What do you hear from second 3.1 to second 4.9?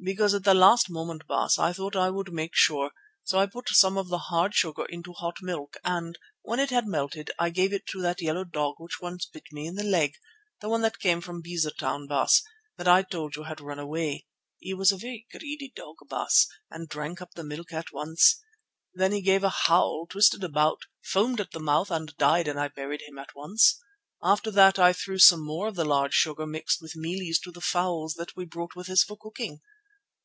so I put some of the hard sugar